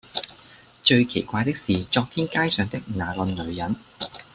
[0.83, 3.75] 最奇怪的是昨天街上的那個女人，